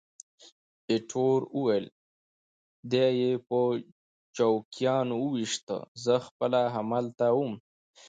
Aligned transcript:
ایټور 0.89 1.39
وویل: 1.55 1.85
دی 2.91 3.07
یې 3.21 3.31
په 3.47 3.59
چوکیانو 4.37 5.15
وویشت، 5.25 5.67
زه 6.03 6.13
خپله 6.25 6.61
همالته 6.75 7.27
وم. 7.37 7.53